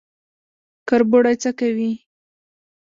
کربوړی 0.87 1.35
څه 1.41 1.51
کوي؟ 1.59 1.91